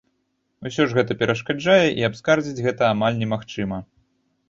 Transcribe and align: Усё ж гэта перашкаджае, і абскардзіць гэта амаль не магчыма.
Усё 0.69 0.81
ж 0.93 0.99
гэта 0.99 1.17
перашкаджае, 1.19 1.85
і 2.01 2.09
абскардзіць 2.09 2.65
гэта 2.71 2.81
амаль 2.97 3.23
не 3.25 3.33
магчыма. 3.37 3.77